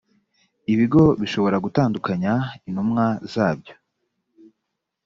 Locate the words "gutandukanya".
1.65-2.33